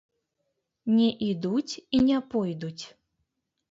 Не 0.95 1.11
ідуць 1.29 1.73
і 1.79 1.97
не 2.09 2.19
пойдуць. 2.35 2.79